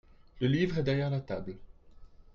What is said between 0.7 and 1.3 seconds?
est derrière la